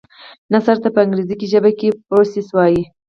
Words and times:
نثر 0.53 0.75
ته 0.83 0.87
په 0.95 0.99
انګريزي 1.05 1.35
ژبه 1.51 1.71
کي 1.79 1.87
Prose 2.07 2.47
وايي. 2.55 2.83